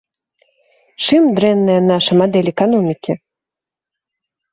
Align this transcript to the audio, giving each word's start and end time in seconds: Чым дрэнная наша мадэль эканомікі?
Чым 1.05 1.23
дрэнная 1.39 1.75
наша 1.91 2.11
мадэль 2.21 2.49
эканомікі? 2.53 3.11